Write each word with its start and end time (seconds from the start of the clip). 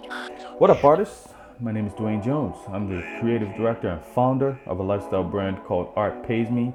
What 0.00 0.70
up, 0.70 0.82
artists? 0.82 1.28
My 1.60 1.72
name 1.72 1.86
is 1.86 1.92
Duane 1.92 2.22
Jones. 2.22 2.56
I'm 2.68 2.88
the 2.88 3.02
creative 3.20 3.54
director 3.54 3.88
and 3.88 4.02
founder 4.02 4.58
of 4.64 4.78
a 4.78 4.82
lifestyle 4.82 5.24
brand 5.24 5.62
called 5.64 5.92
Art 5.94 6.26
Pays 6.26 6.50
Me. 6.50 6.72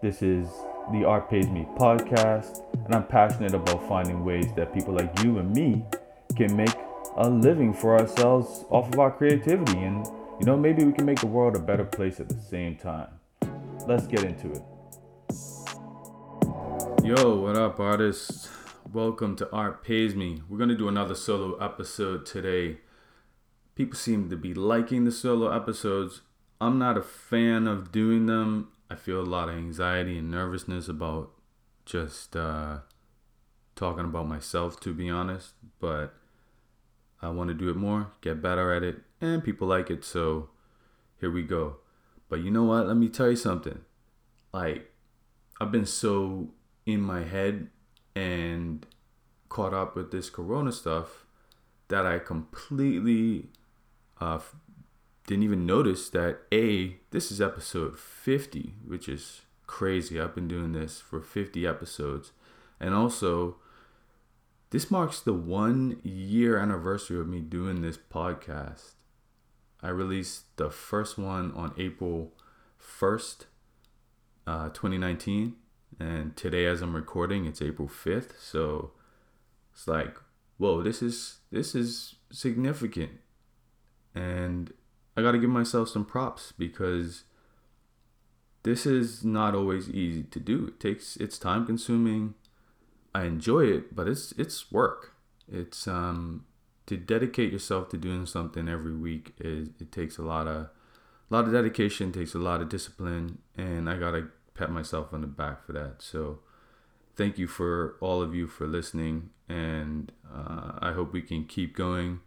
This 0.00 0.22
is 0.22 0.46
the 0.92 1.04
Art 1.04 1.28
Pays 1.28 1.48
Me 1.48 1.66
podcast, 1.76 2.62
and 2.84 2.94
I'm 2.94 3.04
passionate 3.06 3.54
about 3.54 3.88
finding 3.88 4.24
ways 4.24 4.46
that 4.54 4.72
people 4.72 4.94
like 4.94 5.24
you 5.24 5.38
and 5.38 5.52
me 5.52 5.84
can 6.36 6.56
make 6.56 6.74
a 7.16 7.28
living 7.28 7.74
for 7.74 7.98
ourselves 7.98 8.64
off 8.70 8.92
of 8.92 8.98
our 9.00 9.10
creativity. 9.10 9.78
And, 9.78 10.06
you 10.38 10.46
know, 10.46 10.56
maybe 10.56 10.84
we 10.84 10.92
can 10.92 11.04
make 11.04 11.18
the 11.18 11.26
world 11.26 11.56
a 11.56 11.60
better 11.60 11.84
place 11.84 12.20
at 12.20 12.28
the 12.28 12.40
same 12.40 12.76
time. 12.76 13.08
Let's 13.88 14.06
get 14.06 14.22
into 14.22 14.52
it. 14.52 14.62
Yo, 17.02 17.40
what 17.40 17.56
up, 17.56 17.80
artists? 17.80 18.48
Welcome 18.92 19.36
to 19.36 19.50
Art 19.50 19.82
Pays 19.82 20.14
Me. 20.14 20.42
We're 20.50 20.58
going 20.58 20.68
to 20.68 20.76
do 20.76 20.86
another 20.86 21.14
solo 21.14 21.56
episode 21.56 22.26
today. 22.26 22.76
People 23.74 23.96
seem 23.96 24.28
to 24.28 24.36
be 24.36 24.52
liking 24.52 25.06
the 25.06 25.10
solo 25.10 25.50
episodes. 25.50 26.20
I'm 26.60 26.78
not 26.78 26.98
a 26.98 27.02
fan 27.02 27.66
of 27.66 27.90
doing 27.90 28.26
them. 28.26 28.68
I 28.90 28.96
feel 28.96 29.18
a 29.18 29.24
lot 29.24 29.48
of 29.48 29.54
anxiety 29.54 30.18
and 30.18 30.30
nervousness 30.30 30.88
about 30.88 31.30
just 31.86 32.36
uh, 32.36 32.80
talking 33.76 34.04
about 34.04 34.28
myself, 34.28 34.78
to 34.80 34.92
be 34.92 35.08
honest. 35.08 35.54
But 35.80 36.12
I 37.22 37.30
want 37.30 37.48
to 37.48 37.54
do 37.54 37.70
it 37.70 37.76
more, 37.76 38.12
get 38.20 38.42
better 38.42 38.74
at 38.74 38.82
it, 38.82 38.98
and 39.22 39.42
people 39.42 39.68
like 39.68 39.88
it. 39.88 40.04
So 40.04 40.50
here 41.18 41.30
we 41.30 41.44
go. 41.44 41.76
But 42.28 42.40
you 42.40 42.50
know 42.50 42.64
what? 42.64 42.88
Let 42.88 42.98
me 42.98 43.08
tell 43.08 43.30
you 43.30 43.36
something. 43.36 43.78
Like, 44.52 44.92
I've 45.58 45.72
been 45.72 45.86
so 45.86 46.50
in 46.84 47.00
my 47.00 47.24
head 47.24 47.70
and 48.14 48.86
caught 49.48 49.74
up 49.74 49.94
with 49.94 50.10
this 50.10 50.30
corona 50.30 50.72
stuff 50.72 51.26
that 51.88 52.06
I 52.06 52.18
completely 52.18 53.48
uh, 54.20 54.38
didn't 55.26 55.44
even 55.44 55.66
notice 55.66 56.08
that 56.10 56.40
A, 56.52 56.96
this 57.10 57.30
is 57.30 57.40
episode 57.40 57.98
50, 57.98 58.74
which 58.86 59.08
is 59.08 59.42
crazy. 59.66 60.20
I've 60.20 60.34
been 60.34 60.48
doing 60.48 60.72
this 60.72 61.00
for 61.00 61.20
50 61.20 61.66
episodes. 61.66 62.32
And 62.80 62.94
also, 62.94 63.56
this 64.70 64.90
marks 64.90 65.20
the 65.20 65.34
one 65.34 66.00
year 66.02 66.58
anniversary 66.58 67.20
of 67.20 67.28
me 67.28 67.40
doing 67.40 67.82
this 67.82 67.98
podcast. 67.98 68.92
I 69.82 69.90
released 69.90 70.56
the 70.56 70.70
first 70.70 71.18
one 71.18 71.52
on 71.52 71.74
April 71.76 72.32
1st, 72.80 73.46
uh, 74.46 74.68
2019 74.70 75.56
and 76.02 76.36
today 76.36 76.64
as 76.66 76.82
i'm 76.82 76.94
recording 76.94 77.46
it's 77.46 77.62
april 77.62 77.88
5th 77.88 78.32
so 78.40 78.92
it's 79.72 79.86
like 79.86 80.16
whoa 80.62 80.82
this 80.82 81.02
is 81.02 81.38
this 81.50 81.74
is 81.74 82.14
significant. 82.30 83.10
And 84.14 84.72
i 85.16 85.22
got 85.22 85.32
to 85.32 85.38
give 85.38 85.50
myself 85.50 85.88
some 85.88 86.04
props 86.04 86.52
because 86.56 87.24
this 88.62 88.86
is 88.86 89.24
not 89.24 89.56
always 89.56 89.90
easy 89.90 90.22
to 90.22 90.38
do. 90.38 90.66
It 90.68 90.78
takes 90.80 91.16
it's 91.16 91.38
time 91.38 91.66
consuming. 91.66 92.34
I 93.14 93.24
enjoy 93.24 93.64
it 93.66 93.94
but 93.94 94.06
it's 94.08 94.32
it's 94.32 94.70
work. 94.70 95.14
It's 95.50 95.88
um 95.88 96.46
to 96.86 96.96
dedicate 96.96 97.52
yourself 97.52 97.88
to 97.90 97.96
doing 97.96 98.26
something 98.26 98.68
every 98.68 98.96
week 98.96 99.32
is 99.38 99.68
it 99.80 99.90
takes 99.90 100.16
a 100.18 100.22
lot 100.22 100.46
of 100.46 100.66
a 101.30 101.34
lot 101.34 101.46
of 101.46 101.52
dedication 101.52 102.12
takes 102.12 102.34
a 102.34 102.38
lot 102.38 102.60
of 102.60 102.68
discipline. 102.68 103.38
And 103.56 103.90
i 103.90 103.96
gotta 103.96 104.28
pat 104.54 104.70
myself 104.70 105.12
on 105.12 105.20
the 105.20 105.26
back 105.26 105.64
for 105.64 105.72
that. 105.72 105.96
So 106.00 106.40
thank 107.16 107.38
you 107.38 107.46
for 107.46 107.96
all 108.00 108.22
of 108.22 108.34
you 108.34 108.46
for 108.46 108.66
listening, 108.66 109.30
and 109.48 110.12
uh, 110.32 110.72
I 110.80 110.92
hope 110.92 111.12
we 111.12 111.22
can 111.22 111.44
keep 111.44 111.76
going 111.76 112.20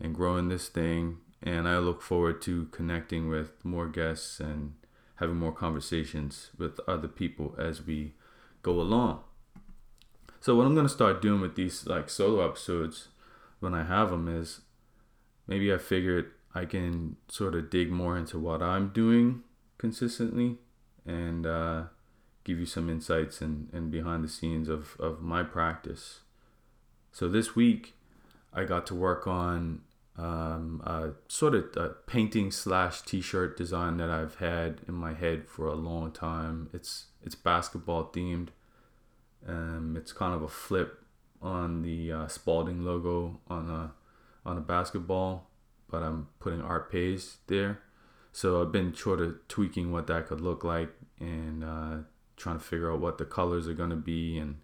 and 0.00 0.14
growing 0.14 0.48
this 0.48 0.68
thing. 0.68 1.18
And 1.42 1.66
I 1.66 1.78
look 1.78 2.02
forward 2.02 2.42
to 2.42 2.66
connecting 2.66 3.28
with 3.28 3.64
more 3.64 3.88
guests 3.88 4.40
and 4.40 4.74
having 5.16 5.36
more 5.36 5.52
conversations 5.52 6.50
with 6.58 6.80
other 6.86 7.08
people 7.08 7.54
as 7.58 7.86
we 7.86 8.14
go 8.62 8.80
along. 8.80 9.20
So 10.40 10.54
what 10.54 10.66
I'm 10.66 10.74
gonna 10.74 10.88
start 10.88 11.22
doing 11.22 11.40
with 11.40 11.54
these 11.54 11.86
like 11.86 12.08
solo 12.08 12.46
episodes 12.46 13.08
when 13.60 13.74
I 13.74 13.84
have 13.84 14.10
them 14.10 14.28
is 14.28 14.60
maybe 15.46 15.72
I 15.72 15.78
figured 15.78 16.30
I 16.54 16.64
can 16.64 17.16
sort 17.28 17.54
of 17.54 17.70
dig 17.70 17.90
more 17.90 18.16
into 18.16 18.38
what 18.38 18.62
I'm 18.62 18.88
doing 18.88 19.42
consistently 19.78 20.58
and 21.06 21.46
uh, 21.46 21.82
give 22.44 22.58
you 22.58 22.66
some 22.66 22.88
insights 22.88 23.40
and, 23.40 23.68
and 23.72 23.90
behind 23.90 24.24
the 24.24 24.28
scenes 24.28 24.68
of, 24.68 24.96
of 24.98 25.22
my 25.22 25.42
practice. 25.42 26.20
So 27.12 27.28
this 27.28 27.56
week, 27.56 27.94
I 28.52 28.64
got 28.64 28.86
to 28.86 28.94
work 28.94 29.26
on 29.26 29.82
um, 30.16 30.82
a 30.84 31.10
sort 31.28 31.54
of 31.54 31.76
a 31.76 31.90
painting 32.06 32.50
slash 32.50 33.02
t-shirt 33.02 33.56
design 33.56 33.96
that 33.98 34.10
I've 34.10 34.36
had 34.36 34.80
in 34.86 34.94
my 34.94 35.14
head 35.14 35.48
for 35.48 35.66
a 35.66 35.74
long 35.74 36.12
time. 36.12 36.68
It's 36.72 37.06
it's 37.22 37.34
basketball 37.34 38.10
themed. 38.12 38.48
Um, 39.46 39.96
it's 39.96 40.12
kind 40.12 40.34
of 40.34 40.42
a 40.42 40.48
flip 40.48 41.04
on 41.40 41.82
the 41.82 42.12
uh, 42.12 42.28
Spalding 42.28 42.84
logo 42.84 43.40
on 43.48 43.70
a 43.70 43.92
on 44.48 44.58
a 44.58 44.60
basketball, 44.60 45.48
but 45.88 46.02
I'm 46.02 46.28
putting 46.38 46.60
art 46.60 46.90
pays 46.90 47.38
there. 47.46 47.80
So 48.32 48.62
I've 48.62 48.72
been 48.72 48.94
sort 48.94 49.20
of 49.20 49.36
tweaking 49.48 49.92
what 49.92 50.06
that 50.06 50.28
could 50.28 50.40
look 50.40 50.62
like 50.62 50.90
and 51.18 51.64
uh, 51.64 51.96
trying 52.36 52.58
to 52.58 52.64
figure 52.64 52.92
out 52.92 53.00
what 53.00 53.18
the 53.18 53.24
colors 53.24 53.68
are 53.68 53.74
gonna 53.74 53.96
be, 53.96 54.38
and 54.38 54.56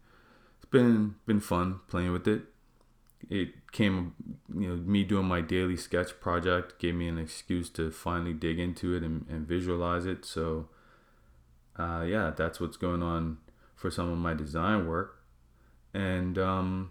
it's 0.57 0.71
been 0.71 1.17
been 1.27 1.41
fun 1.41 1.81
playing 1.89 2.13
with 2.13 2.27
it. 2.29 2.43
It 3.29 3.73
came, 3.73 4.15
you 4.55 4.69
know, 4.69 4.77
me 4.77 5.03
doing 5.03 5.27
my 5.27 5.41
daily 5.41 5.77
sketch 5.77 6.21
project 6.21 6.79
gave 6.79 6.95
me 6.95 7.09
an 7.09 7.19
excuse 7.19 7.69
to 7.71 7.91
finally 7.91 8.35
dig 8.35 8.59
into 8.59 8.95
it 8.95 9.03
and, 9.03 9.27
and 9.29 9.49
visualize 9.49 10.07
it. 10.07 10.25
So, 10.25 10.69
uh, 11.77 12.05
yeah, 12.07 12.31
that's 12.37 12.61
what's 12.61 12.77
going 12.77 13.03
on 13.03 13.39
for 13.75 13.91
some 13.91 14.11
of 14.11 14.19
my 14.19 14.33
design 14.33 14.87
work, 14.87 15.19
and 15.93 16.39
um, 16.39 16.91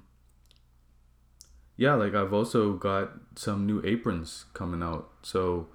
yeah, 1.77 1.93
like 1.93 2.13
I've 2.13 2.33
also 2.33 2.73
got 2.73 3.13
some 3.35 3.65
new 3.65 3.81
aprons 3.85 4.45
coming 4.53 4.83
out. 4.83 5.09
So 5.21 5.67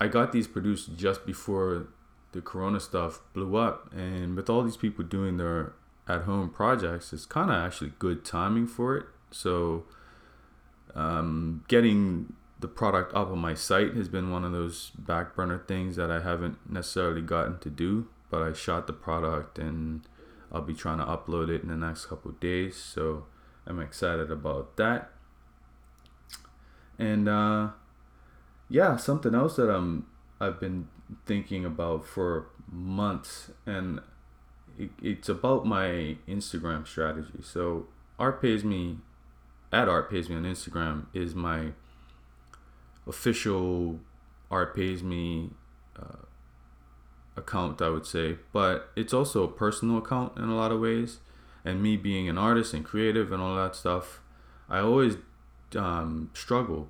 I 0.00 0.08
got 0.08 0.32
these 0.32 0.46
produced 0.46 0.96
just 0.96 1.26
before 1.26 1.88
the 2.32 2.40
corona 2.40 2.80
stuff 2.80 3.20
blew 3.34 3.56
up 3.56 3.92
and 3.92 4.36
with 4.36 4.48
all 4.48 4.62
these 4.62 4.76
people 4.76 5.04
doing 5.04 5.36
their 5.36 5.74
at 6.08 6.22
home 6.22 6.48
projects 6.48 7.12
it's 7.12 7.26
kind 7.26 7.50
of 7.50 7.56
actually 7.56 7.92
good 7.98 8.24
timing 8.24 8.66
for 8.66 8.96
it. 8.96 9.06
So 9.30 9.84
um, 10.94 11.64
getting 11.68 12.32
the 12.58 12.68
product 12.68 13.14
up 13.14 13.30
on 13.30 13.38
my 13.38 13.54
site 13.54 13.94
has 13.94 14.08
been 14.08 14.30
one 14.30 14.44
of 14.44 14.52
those 14.52 14.90
back 14.98 15.34
burner 15.34 15.62
things 15.66 15.96
that 15.96 16.10
i 16.10 16.20
haven't 16.20 16.58
necessarily 16.70 17.22
gotten 17.22 17.58
to 17.58 17.70
do 17.70 18.06
but 18.28 18.42
i 18.42 18.52
shot 18.52 18.86
the 18.86 18.92
product 18.92 19.58
and 19.58 20.02
i'll 20.52 20.60
be 20.60 20.74
trying 20.74 20.98
to 20.98 21.04
upload 21.04 21.48
it 21.48 21.62
in 21.62 21.68
the 21.68 21.76
next 21.76 22.04
couple 22.04 22.30
days 22.32 22.76
so 22.76 23.24
i'm 23.66 23.80
excited 23.80 24.30
about 24.30 24.76
that. 24.76 25.10
And 27.00 27.30
uh, 27.30 27.70
yeah 28.70 28.96
something 28.96 29.34
else 29.34 29.56
that 29.56 29.68
i'm 29.68 30.06
i've 30.40 30.58
been 30.58 30.88
thinking 31.26 31.64
about 31.64 32.06
for 32.06 32.46
months, 32.70 33.50
and 33.66 34.00
it, 34.78 34.90
it's 35.02 35.28
about 35.28 35.66
my 35.66 36.16
Instagram 36.28 36.86
strategy. 36.86 37.40
So 37.42 37.86
Art 38.18 38.40
pays 38.40 38.64
me 38.64 38.98
at 39.72 39.88
Art 39.88 40.10
pays 40.10 40.28
me 40.28 40.36
on 40.36 40.44
Instagram 40.44 41.06
is 41.14 41.34
my 41.34 41.72
official 43.06 44.00
Art 44.50 44.74
pays 44.74 45.02
me 45.02 45.50
uh, 45.98 46.26
account, 47.36 47.80
I 47.80 47.88
would 47.88 48.06
say, 48.06 48.38
but 48.52 48.90
it's 48.96 49.14
also 49.14 49.44
a 49.44 49.48
personal 49.48 49.98
account 49.98 50.36
in 50.36 50.44
a 50.44 50.56
lot 50.56 50.72
of 50.72 50.80
ways. 50.80 51.18
And 51.62 51.82
me 51.82 51.98
being 51.98 52.26
an 52.28 52.38
artist 52.38 52.72
and 52.72 52.84
creative 52.84 53.32
and 53.32 53.42
all 53.42 53.54
that 53.54 53.76
stuff, 53.76 54.20
I 54.68 54.78
always 54.78 55.18
um, 55.76 56.30
struggle 56.32 56.88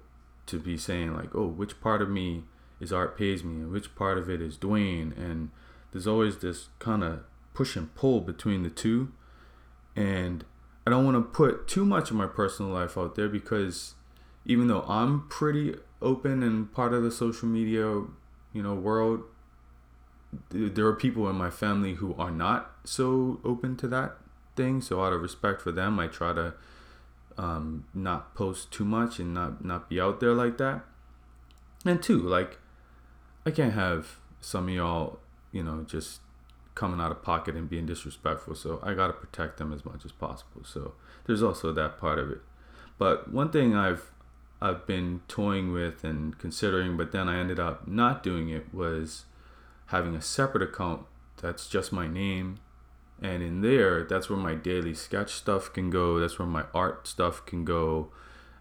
to 0.50 0.58
be 0.58 0.76
saying 0.76 1.14
like, 1.14 1.34
oh, 1.34 1.46
which 1.46 1.80
part 1.80 2.02
of 2.02 2.08
me 2.08 2.44
is 2.80 2.92
Art 2.92 3.16
Pays 3.16 3.44
Me 3.44 3.62
and 3.62 3.72
which 3.72 3.94
part 3.94 4.18
of 4.18 4.28
it 4.28 4.40
is 4.40 4.56
Duane. 4.56 5.14
And 5.16 5.50
there's 5.92 6.06
always 6.06 6.38
this 6.38 6.68
kind 6.78 7.04
of 7.04 7.20
push 7.54 7.76
and 7.76 7.94
pull 7.94 8.20
between 8.20 8.62
the 8.62 8.70
two. 8.70 9.12
And 9.96 10.44
I 10.86 10.90
don't 10.90 11.04
want 11.04 11.16
to 11.16 11.22
put 11.22 11.68
too 11.68 11.84
much 11.84 12.10
of 12.10 12.16
my 12.16 12.26
personal 12.26 12.72
life 12.72 12.96
out 12.96 13.14
there 13.14 13.28
because 13.28 13.94
even 14.44 14.68
though 14.68 14.82
I'm 14.82 15.28
pretty 15.28 15.76
open 16.00 16.42
and 16.42 16.72
part 16.72 16.94
of 16.94 17.02
the 17.02 17.10
social 17.10 17.48
media, 17.48 17.84
you 18.52 18.62
know, 18.62 18.74
world, 18.74 19.22
there 20.50 20.86
are 20.86 20.94
people 20.94 21.28
in 21.28 21.36
my 21.36 21.50
family 21.50 21.94
who 21.94 22.14
are 22.14 22.30
not 22.30 22.72
so 22.84 23.40
open 23.44 23.76
to 23.76 23.88
that 23.88 24.16
thing. 24.56 24.80
So 24.80 25.02
out 25.02 25.12
of 25.12 25.20
respect 25.20 25.60
for 25.60 25.72
them, 25.72 25.98
I 25.98 26.06
try 26.06 26.32
to 26.32 26.54
um, 27.40 27.86
not 27.94 28.34
post 28.34 28.70
too 28.70 28.84
much 28.84 29.18
and 29.18 29.32
not 29.32 29.64
not 29.64 29.88
be 29.88 29.98
out 29.98 30.20
there 30.20 30.34
like 30.34 30.58
that. 30.58 30.82
And 31.86 32.02
two, 32.02 32.18
like 32.18 32.58
I 33.46 33.50
can't 33.50 33.72
have 33.72 34.18
some 34.42 34.68
of 34.68 34.74
y'all, 34.74 35.18
you 35.50 35.62
know, 35.62 35.86
just 35.88 36.20
coming 36.74 37.00
out 37.00 37.10
of 37.10 37.22
pocket 37.22 37.56
and 37.56 37.68
being 37.68 37.86
disrespectful. 37.86 38.54
So 38.54 38.78
I 38.82 38.92
got 38.92 39.06
to 39.06 39.14
protect 39.14 39.56
them 39.56 39.72
as 39.72 39.86
much 39.86 40.04
as 40.04 40.12
possible. 40.12 40.62
So 40.64 40.92
there's 41.24 41.42
also 41.42 41.72
that 41.72 41.98
part 41.98 42.18
of 42.18 42.30
it. 42.30 42.42
But 42.98 43.32
one 43.32 43.50
thing 43.50 43.74
I've 43.74 44.12
I've 44.60 44.86
been 44.86 45.22
toying 45.26 45.72
with 45.72 46.04
and 46.04 46.38
considering, 46.38 46.98
but 46.98 47.10
then 47.12 47.26
I 47.26 47.38
ended 47.38 47.58
up 47.58 47.88
not 47.88 48.22
doing 48.22 48.50
it 48.50 48.74
was 48.74 49.24
having 49.86 50.14
a 50.14 50.20
separate 50.20 50.62
account 50.62 51.06
that's 51.40 51.66
just 51.66 51.90
my 51.90 52.06
name. 52.06 52.58
And 53.22 53.42
in 53.42 53.60
there, 53.60 54.04
that's 54.04 54.30
where 54.30 54.38
my 54.38 54.54
daily 54.54 54.94
sketch 54.94 55.34
stuff 55.34 55.72
can 55.72 55.90
go. 55.90 56.18
That's 56.18 56.38
where 56.38 56.48
my 56.48 56.64
art 56.72 57.06
stuff 57.06 57.44
can 57.44 57.64
go. 57.64 58.10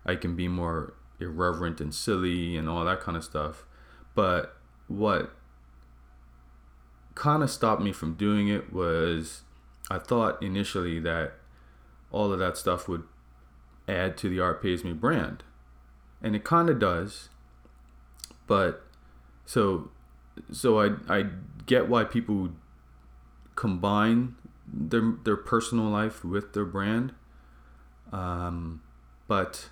I 0.06 0.16
can 0.16 0.36
be 0.36 0.48
more 0.48 0.96
irreverent 1.20 1.80
and 1.80 1.94
silly 1.94 2.58
and 2.58 2.68
all 2.68 2.84
that 2.86 3.00
kind 3.00 3.16
of 3.16 3.24
stuff. 3.24 3.66
But 4.16 4.56
what 4.88 5.32
kind 7.16 7.44
of 7.44 7.50
stopped 7.50 7.82
me 7.82 7.94
from 7.94 8.16
doing 8.16 8.48
it 8.48 8.74
was 8.74 9.44
I 9.90 10.00
thought 10.00 10.42
initially 10.42 11.00
that 11.00 11.34
all 12.12 12.32
of 12.34 12.40
that 12.40 12.58
stuff 12.58 12.88
would 12.88 13.04
add 13.88 14.18
to 14.18 14.30
the 14.30 14.40
Art 14.40 14.62
Pays 14.62 14.84
Me 14.84 14.94
brand. 14.94 15.44
And 16.22 16.36
it 16.36 16.44
kind 16.44 16.70
of 16.70 16.80
does. 16.80 17.30
But 18.46 18.84
so 19.46 19.92
so 20.52 20.80
I 20.80 20.96
I 21.08 21.26
get 21.66 21.88
why 21.88 22.04
people 22.04 22.50
combine 23.56 24.36
their 24.71 25.13
their 25.24 25.38
personal 25.38 25.86
life 25.86 26.24
with 26.24 26.54
their 26.54 26.66
brand. 26.66 27.13
Um, 28.12 28.81
but 29.27 29.69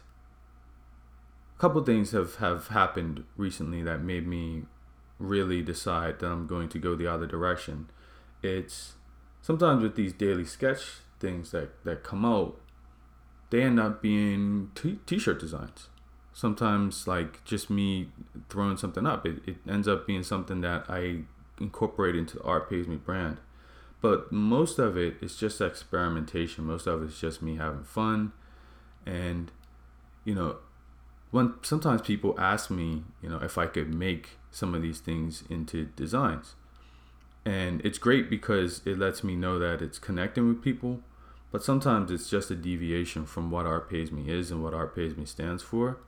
a 1.57 1.59
couple 1.59 1.83
things 1.83 2.11
have 2.11 2.35
have 2.35 2.67
happened 2.67 3.23
recently 3.35 3.83
that 3.83 4.01
made 4.01 4.27
me 4.27 4.63
really 5.19 5.61
decide 5.61 6.19
that 6.19 6.27
I'm 6.27 6.47
going 6.47 6.69
to 6.69 6.79
go 6.79 6.95
the 6.95 7.07
other 7.07 7.25
direction. 7.25 7.89
It's 8.43 8.93
sometimes 9.41 9.81
with 9.81 9.95
these 9.95 10.13
daily 10.13 10.45
sketch 10.45 10.99
things 11.19 11.51
that 11.51 11.83
that 11.83 12.03
come 12.03 12.25
out, 12.25 12.59
they 13.49 13.63
end 13.63 13.79
up 13.79 14.01
being 14.01 14.71
t- 14.75 14.99
t-shirt 15.05 15.39
designs 15.39 15.89
sometimes 16.37 17.07
like 17.07 17.43
just 17.45 17.67
me 17.67 18.09
throwing 18.47 18.77
something 18.77 19.07
up 19.07 19.25
it, 19.25 19.41
it 19.47 19.57
ends 19.67 19.87
up 19.87 20.05
being 20.05 20.21
something 20.21 20.61
that 20.61 20.85
i 20.87 21.21
incorporate 21.59 22.15
into 22.15 22.37
the 22.37 22.43
art 22.43 22.69
pays 22.69 22.87
me 22.87 22.95
brand 22.95 23.37
but 24.01 24.31
most 24.31 24.79
of 24.79 24.97
it 24.97 25.15
is 25.21 25.35
just 25.35 25.59
experimentation. 25.61 26.65
Most 26.65 26.87
of 26.87 27.03
it's 27.03 27.19
just 27.19 27.41
me 27.41 27.55
having 27.55 27.83
fun. 27.83 28.31
And 29.05 29.51
you 30.23 30.35
know 30.35 30.57
when 31.31 31.53
sometimes 31.61 32.01
people 32.01 32.35
ask 32.39 32.69
me 32.69 33.03
you 33.21 33.29
know 33.29 33.37
if 33.37 33.57
i 33.57 33.65
could 33.65 33.93
make 33.93 34.37
some 34.51 34.73
of 34.73 34.81
these 34.81 34.99
things 34.99 35.43
into 35.49 35.85
designs. 35.85 36.55
And 37.45 37.79
it's 37.85 37.97
great 37.97 38.29
because 38.29 38.81
it 38.85 38.99
lets 38.99 39.23
me 39.23 39.35
know 39.35 39.57
that 39.59 39.81
it's 39.81 39.99
connecting 39.99 40.49
with 40.49 40.61
people. 40.61 40.99
But 41.51 41.63
sometimes 41.63 42.11
it's 42.11 42.29
just 42.29 42.51
a 42.51 42.55
deviation 42.55 43.25
from 43.25 43.51
what 43.51 43.65
art 43.65 43.89
pays 43.89 44.11
me 44.11 44.29
is 44.29 44.51
and 44.51 44.61
what 44.61 44.73
art 44.73 44.93
pays 44.93 45.15
me 45.15 45.25
stands 45.25 45.63
for. 45.63 45.99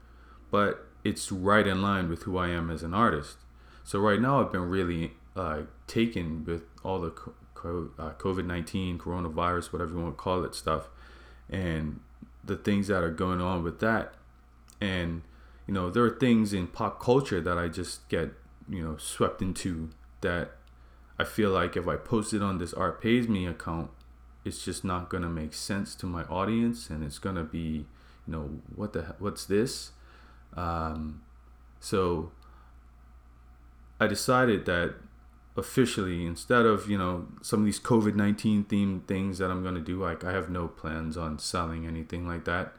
But 0.50 0.86
it's 1.02 1.32
right 1.32 1.66
in 1.66 1.80
line 1.80 2.10
with 2.10 2.24
who 2.24 2.36
I 2.36 2.48
am 2.48 2.70
as 2.70 2.82
an 2.82 2.92
artist. 2.92 3.38
So 3.84 3.98
right 3.98 4.20
now 4.20 4.40
I've 4.40 4.52
been 4.52 4.68
really 4.68 5.12
uh, 5.34 5.62
taken 5.86 6.44
with 6.44 6.64
all 6.84 7.00
the 7.00 7.14
COVID 7.62 8.44
nineteen, 8.46 8.98
coronavirus, 8.98 9.72
whatever 9.72 9.92
you 9.92 10.00
want 10.00 10.16
to 10.16 10.22
call 10.22 10.44
it, 10.44 10.54
stuff, 10.54 10.88
and 11.48 12.00
the 12.44 12.56
things 12.56 12.88
that 12.88 13.02
are 13.02 13.10
going 13.10 13.40
on 13.40 13.62
with 13.62 13.80
that. 13.80 14.14
And 14.80 15.22
you 15.66 15.74
know, 15.74 15.90
there 15.90 16.04
are 16.04 16.10
things 16.10 16.52
in 16.52 16.66
pop 16.66 17.00
culture 17.00 17.40
that 17.40 17.58
I 17.58 17.68
just 17.68 18.08
get 18.08 18.30
you 18.68 18.82
know 18.82 18.96
swept 18.96 19.42
into 19.42 19.90
that 20.20 20.52
I 21.18 21.24
feel 21.24 21.50
like 21.50 21.76
if 21.76 21.86
I 21.86 21.96
post 21.96 22.32
it 22.32 22.42
on 22.42 22.58
this 22.58 22.72
Art 22.72 23.00
Pays 23.00 23.28
Me 23.28 23.46
account, 23.46 23.90
it's 24.44 24.64
just 24.64 24.84
not 24.84 25.08
gonna 25.10 25.28
make 25.28 25.54
sense 25.54 25.94
to 25.96 26.06
my 26.06 26.24
audience, 26.24 26.90
and 26.90 27.04
it's 27.04 27.18
gonna 27.18 27.44
be 27.44 27.86
you 28.26 28.32
know 28.32 28.60
what 28.74 28.92
the 28.92 29.14
what's 29.18 29.44
this 29.44 29.92
um, 30.56 31.22
so 31.78 32.32
I 33.98 34.06
decided 34.06 34.66
that 34.66 34.94
officially, 35.60 36.26
instead 36.26 36.66
of 36.66 36.90
you 36.90 36.98
know 36.98 37.28
some 37.42 37.60
of 37.60 37.66
these 37.66 37.78
COVID 37.78 38.14
nineteen 38.16 38.64
themed 38.64 39.04
things 39.06 39.38
that 39.38 39.50
I'm 39.50 39.62
gonna 39.62 39.80
do, 39.80 40.02
like 40.02 40.24
I 40.24 40.32
have 40.32 40.50
no 40.50 40.66
plans 40.66 41.16
on 41.16 41.38
selling 41.38 41.86
anything 41.86 42.26
like 42.26 42.44
that, 42.46 42.72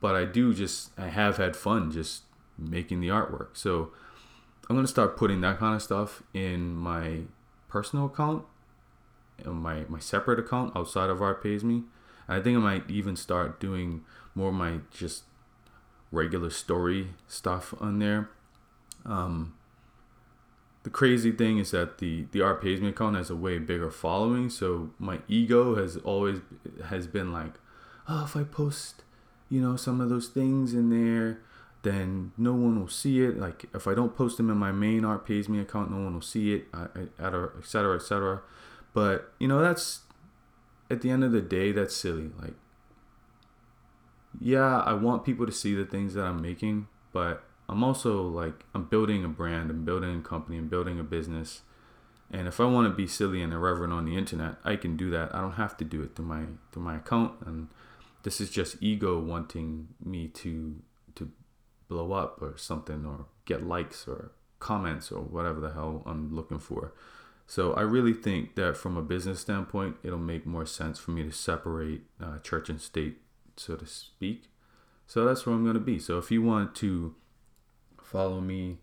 but 0.00 0.14
I 0.14 0.24
do 0.24 0.54
just 0.54 0.90
I 0.96 1.08
have 1.08 1.38
had 1.38 1.56
fun 1.56 1.90
just 1.90 2.22
making 2.56 3.00
the 3.00 3.08
artwork. 3.08 3.48
So 3.54 3.90
I'm 4.68 4.76
gonna 4.76 4.86
start 4.86 5.16
putting 5.16 5.40
that 5.40 5.58
kind 5.58 5.74
of 5.74 5.82
stuff 5.82 6.22
in 6.32 6.76
my 6.76 7.22
personal 7.68 8.06
account, 8.06 8.44
in 9.44 9.54
my 9.54 9.84
my 9.88 9.98
separate 9.98 10.38
account 10.38 10.76
outside 10.76 11.10
of 11.10 11.20
Art 11.20 11.42
Pays 11.42 11.64
Me. 11.64 11.82
And 12.28 12.38
I 12.38 12.42
think 12.42 12.56
I 12.56 12.60
might 12.60 12.90
even 12.90 13.16
start 13.16 13.58
doing 13.58 14.04
more 14.34 14.50
of 14.50 14.54
my 14.54 14.80
just 14.90 15.24
regular 16.12 16.50
story 16.50 17.14
stuff 17.26 17.74
on 17.80 17.98
there. 17.98 18.30
Um, 19.04 19.54
the 20.88 20.94
crazy 20.94 21.32
thing 21.32 21.58
is 21.58 21.72
that 21.72 21.98
the 21.98 22.24
the 22.32 22.40
art 22.40 22.62
pays 22.62 22.80
me 22.80 22.88
account 22.88 23.14
has 23.14 23.28
a 23.28 23.36
way 23.36 23.58
bigger 23.58 23.90
following, 23.90 24.48
so 24.48 24.88
my 24.98 25.20
ego 25.28 25.74
has 25.74 25.98
always 25.98 26.38
has 26.86 27.06
been 27.06 27.30
like, 27.30 27.52
oh, 28.08 28.24
if 28.24 28.34
I 28.34 28.42
post, 28.42 29.02
you 29.50 29.60
know, 29.60 29.76
some 29.76 30.00
of 30.00 30.08
those 30.08 30.28
things 30.28 30.72
in 30.72 30.88
there, 30.88 31.40
then 31.82 32.32
no 32.38 32.54
one 32.54 32.80
will 32.80 32.88
see 32.88 33.20
it. 33.20 33.36
Like 33.36 33.66
if 33.74 33.86
I 33.86 33.92
don't 33.92 34.16
post 34.16 34.38
them 34.38 34.48
in 34.48 34.56
my 34.56 34.72
main 34.72 35.04
art 35.04 35.28
me 35.28 35.60
account, 35.60 35.90
no 35.90 35.98
one 35.98 36.14
will 36.14 36.22
see 36.22 36.54
it, 36.54 36.68
etc., 36.74 37.94
etc. 37.94 38.40
But 38.94 39.30
you 39.38 39.46
know, 39.46 39.60
that's 39.60 40.00
at 40.90 41.02
the 41.02 41.10
end 41.10 41.22
of 41.22 41.32
the 41.32 41.42
day, 41.42 41.70
that's 41.70 41.94
silly. 41.94 42.30
Like 42.40 42.54
yeah, 44.40 44.78
I 44.78 44.94
want 44.94 45.26
people 45.26 45.44
to 45.44 45.52
see 45.52 45.74
the 45.74 45.84
things 45.84 46.14
that 46.14 46.24
I'm 46.24 46.40
making, 46.40 46.88
but 47.12 47.44
I'm 47.68 47.84
also 47.84 48.22
like 48.22 48.64
I'm 48.74 48.84
building 48.84 49.24
a 49.24 49.28
brand, 49.28 49.70
I'm 49.70 49.84
building 49.84 50.18
a 50.18 50.22
company, 50.22 50.58
I'm 50.58 50.68
building 50.68 50.98
a 50.98 51.04
business. 51.04 51.62
And 52.30 52.46
if 52.46 52.60
I 52.60 52.64
want 52.64 52.90
to 52.90 52.94
be 52.94 53.06
silly 53.06 53.40
and 53.42 53.52
irreverent 53.52 53.92
on 53.92 54.04
the 54.04 54.16
internet, 54.16 54.56
I 54.62 54.76
can 54.76 54.96
do 54.96 55.10
that. 55.10 55.34
I 55.34 55.40
don't 55.40 55.52
have 55.52 55.76
to 55.78 55.84
do 55.84 56.02
it 56.02 56.14
through 56.14 56.26
my 56.26 56.44
through 56.72 56.82
my 56.82 56.96
account 56.96 57.34
and 57.46 57.68
this 58.22 58.40
is 58.40 58.50
just 58.50 58.76
ego 58.82 59.18
wanting 59.18 59.88
me 60.04 60.28
to 60.28 60.76
to 61.14 61.30
blow 61.88 62.12
up 62.12 62.42
or 62.42 62.56
something 62.56 63.06
or 63.06 63.26
get 63.44 63.66
likes 63.66 64.06
or 64.06 64.32
comments 64.58 65.10
or 65.10 65.22
whatever 65.22 65.60
the 65.60 65.72
hell 65.72 66.02
I'm 66.04 66.34
looking 66.34 66.58
for. 66.58 66.92
So 67.46 67.72
I 67.72 67.80
really 67.80 68.12
think 68.12 68.56
that 68.56 68.76
from 68.76 68.98
a 68.98 69.02
business 69.02 69.40
standpoint, 69.40 69.96
it'll 70.02 70.18
make 70.18 70.44
more 70.44 70.66
sense 70.66 70.98
for 70.98 71.12
me 71.12 71.22
to 71.22 71.32
separate 71.32 72.02
uh, 72.20 72.38
church 72.40 72.68
and 72.68 72.80
state 72.80 73.22
so 73.56 73.76
to 73.76 73.86
speak. 73.86 74.44
So 75.06 75.24
that's 75.24 75.46
where 75.46 75.54
I'm 75.54 75.62
going 75.62 75.74
to 75.74 75.80
be. 75.80 75.98
So 75.98 76.18
if 76.18 76.30
you 76.30 76.42
want 76.42 76.74
to 76.76 77.14
follow 78.10 78.40
me 78.40 78.78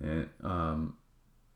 and 0.00 0.28
um, 0.42 0.96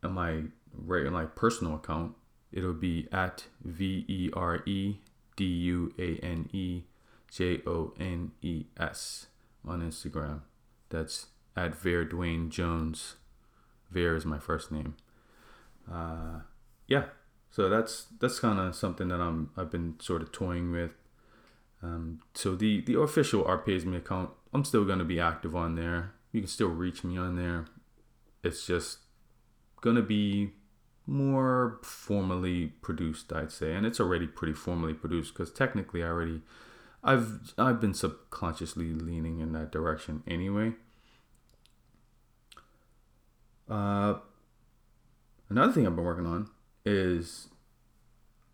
on 0.03 0.13
my 0.13 0.43
right 0.75 1.11
like 1.11 1.35
personal 1.35 1.77
account, 1.77 2.15
it'll 2.53 2.73
be 2.73 3.09
at 3.13 3.45
V 3.65 4.05
E 4.09 4.31
R 4.33 4.63
E 4.67 4.99
D 5.37 5.45
U 5.45 5.93
A 5.99 6.17
N 6.25 6.49
E 6.53 6.83
J 7.31 7.61
O 7.67 7.93
N 7.99 8.33
E 8.43 8.65
S 8.79 9.27
on 9.67 9.81
Instagram. 9.81 10.41
That's 10.89 11.27
at 11.57 11.75
Vere 11.75 12.05
Duane 12.05 12.51
Jones. 12.51 13.17
Vere 13.91 14.17
is 14.17 14.25
my 14.25 14.39
first 14.39 14.73
name. 14.73 14.97
Uh, 15.91 16.41
yeah, 16.87 17.05
so 17.51 17.69
that's 17.69 18.07
that's 18.21 18.39
kind 18.39 18.59
of 18.59 18.75
something 18.75 19.09
that 19.09 19.21
I'm 19.21 19.51
I've 19.57 19.71
been 19.71 19.97
sort 20.01 20.23
of 20.23 20.33
toying 20.33 20.73
with 20.73 20.93
um, 21.83 22.21
so 22.35 22.55
the 22.55 22.81
the 22.81 23.01
official 23.01 23.45
Art 23.45 23.67
Pays 23.67 23.85
Me 23.85 23.97
account, 23.97 24.31
I'm 24.55 24.65
still 24.65 24.85
gonna 24.85 25.05
be 25.05 25.19
active 25.19 25.57
on 25.57 25.75
there. 25.75 26.13
You 26.33 26.41
can 26.41 26.49
still 26.49 26.69
reach 26.69 27.05
me 27.05 27.19
on 27.19 27.37
there. 27.37 27.67
It's 28.43 28.67
just 28.67 28.99
gonna 29.81 30.03
be 30.03 30.53
more 31.07 31.79
formally 31.83 32.69
produced, 32.81 33.33
I'd 33.33 33.51
say, 33.53 33.75
and 33.75 33.85
it's 33.85 34.01
already 34.01 34.27
pretty 34.27 34.55
formally 34.55 34.95
produced 34.95 35.35
because 35.35 35.53
technically 35.53 36.03
I 36.03 36.09
already 36.09 36.43
I've 37.05 37.55
I've 37.59 37.81
been 37.81 37.95
subconsciously 37.95 38.93
leaning 38.93 39.41
in 39.41 39.53
that 39.53 39.73
direction 39.73 40.23
anyway. 40.27 40.73
Uh, 43.69 44.15
another 45.49 45.73
thing 45.73 45.87
I've 45.87 45.97
been 45.97 46.05
working 46.05 46.27
on 46.27 46.49
is 46.85 47.49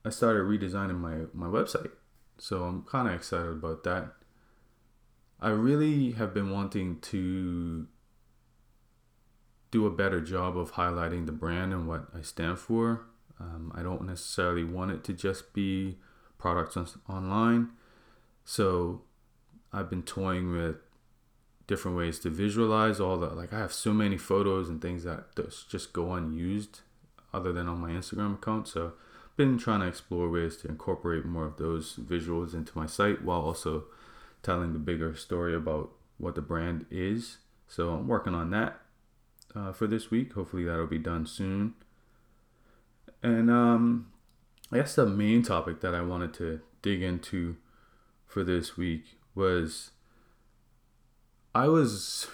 I 0.05 0.11
started 0.11 0.45
redesigning 0.45 0.99
my 0.99 1.27
my 1.35 1.47
website. 1.47 1.91
So 2.39 2.65
I'm 2.65 2.83
kind 2.83 3.09
of 3.09 3.15
excited 3.15 3.49
about 3.49 3.85
that. 3.85 4.13
I 5.41 5.51
really 5.51 6.13
have 6.13 6.35
been 6.35 6.51
wanting 6.51 7.01
to 7.01 7.87
do 9.71 9.87
a 9.87 9.91
better 9.91 10.21
job 10.21 10.57
of 10.57 10.73
highlighting 10.73 11.27
the 11.27 11.33
brand 11.33 11.73
and 11.73 11.87
what 11.87 12.09
I 12.17 12.23
stand 12.23 12.59
for. 12.59 13.03
Um, 13.39 13.73
I 13.75 13.83
don't 13.83 14.05
necessarily 14.05 14.65
want 14.65 14.91
it 14.91 15.05
to 15.05 15.13
just 15.13 15.53
be 15.53 15.99
products 16.39 16.77
on, 16.77 16.89
online. 17.09 17.71
So 18.45 19.03
I've 19.73 19.91
been 19.91 20.03
toying 20.03 20.51
with 20.51 20.77
different 21.67 21.97
ways 21.97 22.19
to 22.21 22.31
visualize 22.31 22.99
all 22.99 23.19
the 23.19 23.27
like 23.27 23.53
I 23.53 23.59
have 23.59 23.75
so 23.75 23.93
many 23.93 24.17
photos 24.17 24.71
and 24.71 24.81
things 24.81 25.05
that 25.05 25.27
just 25.69 25.93
go 25.93 26.15
unused 26.15 26.81
other 27.33 27.53
than 27.53 27.69
on 27.69 27.79
my 27.79 27.91
Instagram 27.91 28.35
account. 28.35 28.67
So 28.67 28.95
been 29.37 29.59
trying 29.59 29.81
to 29.81 29.87
explore 29.87 30.29
ways 30.29 30.57
to 30.57 30.69
incorporate 30.69 31.25
more 31.25 31.45
of 31.45 31.59
those 31.59 31.95
visuals 31.97 32.55
into 32.55 32.77
my 32.77 32.87
site 32.87 33.23
while 33.23 33.41
also 33.41 33.85
telling 34.43 34.73
the 34.73 34.79
bigger 34.79 35.15
story 35.15 35.55
about 35.55 35.91
what 36.19 36.35
the 36.35 36.43
brand 36.43 36.87
is. 36.91 37.39
So 37.67 37.91
I'm 37.91 38.09
working 38.09 38.35
on 38.35 38.51
that 38.51 38.81
uh, 39.55 39.73
for 39.73 39.87
this 39.87 40.11
week. 40.11 40.33
Hopefully 40.33 40.65
that'll 40.65 40.87
be 40.87 40.99
done 40.99 41.27
soon. 41.27 41.75
And 43.23 43.51
um, 43.51 44.13
I 44.73 44.77
guess 44.77 44.95
the 44.95 45.07
main 45.07 45.43
topic 45.43 45.81
that 45.81 45.95
I 45.95 46.03
wanted 46.03 46.35
to 46.35 46.61
dig 46.83 47.03
into 47.03 47.57
for 48.27 48.45
this 48.45 48.77
week 48.77 49.19
was 49.35 49.91
I 51.55 51.69
was 51.69 52.29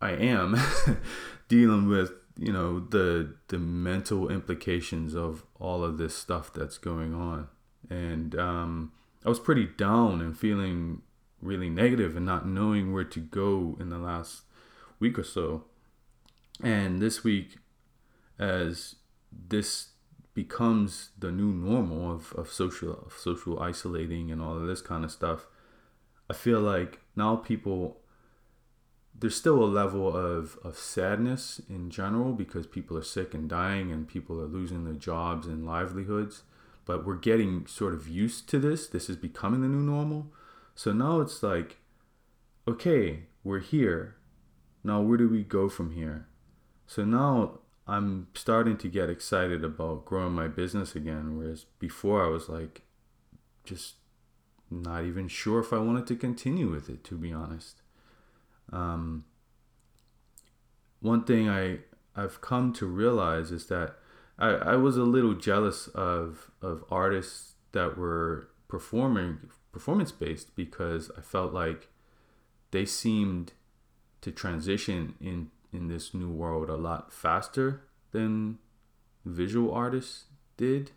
I 0.00 0.12
am 0.12 0.56
dealing 1.48 1.88
with 1.88 2.12
you 2.38 2.52
know 2.52 2.80
the 2.80 3.34
the 3.48 3.58
mental 3.58 4.30
implications 4.30 5.14
of 5.14 5.44
all 5.60 5.84
of 5.84 5.98
this 5.98 6.16
stuff 6.16 6.52
that's 6.52 6.78
going 6.78 7.14
on 7.14 7.48
and 7.90 8.34
um, 8.36 8.92
I 9.24 9.28
was 9.28 9.40
pretty 9.40 9.66
down 9.66 10.20
and 10.20 10.36
feeling 10.36 11.02
really 11.40 11.70
negative 11.70 12.16
and 12.16 12.26
not 12.26 12.46
knowing 12.46 12.92
where 12.92 13.04
to 13.04 13.20
go 13.20 13.76
in 13.80 13.88
the 13.88 13.98
last 13.98 14.42
week 14.98 15.18
or 15.18 15.24
so. 15.24 15.64
And 16.62 17.00
this 17.00 17.24
week 17.24 17.58
as 18.38 18.96
this 19.30 19.88
becomes 20.34 21.10
the 21.18 21.30
new 21.30 21.52
normal 21.52 22.12
of, 22.12 22.32
of 22.32 22.48
social 22.48 22.92
of 23.06 23.12
social 23.18 23.60
isolating 23.60 24.30
and 24.30 24.40
all 24.40 24.56
of 24.56 24.66
this 24.66 24.80
kind 24.80 25.04
of 25.04 25.10
stuff 25.10 25.46
i 26.30 26.32
feel 26.32 26.60
like 26.60 27.00
now 27.14 27.36
people 27.36 27.98
there's 29.14 29.36
still 29.36 29.62
a 29.62 29.66
level 29.66 30.16
of, 30.16 30.58
of 30.64 30.76
sadness 30.76 31.60
in 31.68 31.90
general 31.90 32.32
because 32.32 32.66
people 32.66 32.96
are 32.96 33.04
sick 33.04 33.34
and 33.34 33.48
dying 33.48 33.92
and 33.92 34.08
people 34.08 34.40
are 34.40 34.46
losing 34.46 34.84
their 34.84 34.94
jobs 34.94 35.46
and 35.46 35.66
livelihoods 35.66 36.42
but 36.92 37.06
we're 37.06 37.14
getting 37.16 37.66
sort 37.66 37.94
of 37.94 38.06
used 38.06 38.48
to 38.48 38.58
this 38.58 38.86
this 38.86 39.08
is 39.08 39.16
becoming 39.16 39.62
the 39.62 39.68
new 39.68 39.82
normal 39.82 40.26
so 40.74 40.92
now 40.92 41.20
it's 41.20 41.42
like 41.42 41.78
okay 42.68 43.24
we're 43.42 43.60
here 43.60 44.16
now 44.84 45.00
where 45.00 45.16
do 45.16 45.28
we 45.28 45.42
go 45.42 45.68
from 45.68 45.92
here 45.92 46.26
so 46.86 47.04
now 47.04 47.60
I'm 47.86 48.28
starting 48.34 48.76
to 48.78 48.88
get 48.88 49.10
excited 49.10 49.64
about 49.64 50.04
growing 50.04 50.34
my 50.34 50.46
business 50.46 50.94
again. 50.94 51.36
Whereas 51.36 51.64
before 51.78 52.24
I 52.24 52.28
was 52.28 52.48
like, 52.48 52.82
just 53.64 53.94
not 54.70 55.04
even 55.04 55.28
sure 55.28 55.60
if 55.60 55.72
I 55.72 55.78
wanted 55.78 56.06
to 56.08 56.16
continue 56.16 56.70
with 56.70 56.88
it, 56.88 57.02
to 57.04 57.16
be 57.16 57.32
honest. 57.32 57.82
Um, 58.72 59.24
one 61.00 61.24
thing 61.24 61.48
I 61.48 61.78
I've 62.14 62.40
come 62.40 62.72
to 62.74 62.86
realize 62.86 63.50
is 63.50 63.66
that 63.66 63.96
I, 64.38 64.48
I 64.48 64.76
was 64.76 64.96
a 64.96 65.04
little 65.04 65.34
jealous 65.34 65.88
of 65.88 66.50
of 66.60 66.84
artists 66.90 67.54
that 67.72 67.96
were 67.96 68.48
performing 68.68 69.38
performance 69.72 70.12
based 70.12 70.54
because 70.56 71.10
I 71.16 71.20
felt 71.20 71.52
like 71.52 71.88
they 72.70 72.84
seemed 72.84 73.52
to 74.20 74.30
transition 74.30 75.14
in 75.20 75.50
in 75.72 75.88
this 75.88 76.12
new 76.14 76.30
world 76.30 76.68
a 76.68 76.76
lot 76.76 77.12
faster 77.12 77.82
than 78.12 78.58
visual 79.24 79.72
artists 79.72 80.24
did. 80.56 80.90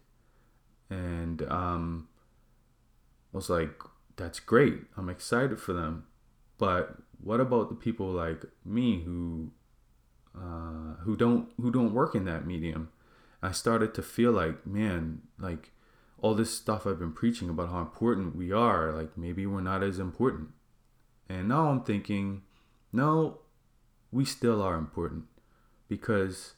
And 0.89 1.42
um, 1.44 2.08
I 3.34 3.38
was 3.38 3.50
like, 3.50 3.82
that's 4.18 4.39
great. 4.39 4.82
I'm 4.98 5.10
excited 5.10 5.60
for 5.60 5.74
them. 5.74 6.06
But 6.58 6.98
what 7.22 7.39
about 7.39 7.70
the 7.70 7.75
people 7.75 8.08
like 8.08 8.44
me 8.63 9.01
who 9.04 9.51
uh, 10.36 10.96
who 11.04 11.15
don't 11.15 11.50
who 11.60 11.72
don't 11.72 11.94
work 11.94 12.15
in 12.15 12.25
that 12.25 12.46
medium? 12.46 12.89
I 13.46 13.52
started 13.52 13.94
to 13.94 14.02
feel 14.02 14.32
like, 14.32 14.66
man, 14.66 15.22
like 15.38 15.72
all 16.20 16.34
this 16.34 16.56
stuff 16.56 16.88
I've 16.88 17.00
been 17.00 17.14
preaching 17.14 17.50
about 17.50 17.70
how 17.70 17.82
important 17.82 18.36
we 18.36 18.52
are, 18.52 18.92
like 18.92 19.18
maybe 19.18 19.46
we're 19.46 19.62
not 19.62 19.84
as 19.84 20.00
important. 20.00 20.50
And 21.30 21.48
now 21.48 21.70
I'm 21.70 21.84
thinking, 21.84 22.42
no, 22.92 23.40
we 24.12 24.25
still 24.25 24.62
are 24.62 24.75
important. 24.75 25.25
Because 25.88 26.54